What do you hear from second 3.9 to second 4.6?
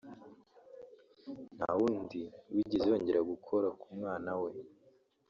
mwana we